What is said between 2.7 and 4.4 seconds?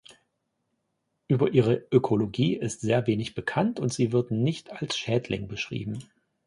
sehr wenig bekannt und sie wird